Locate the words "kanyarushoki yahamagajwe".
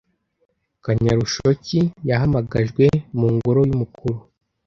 0.83-2.85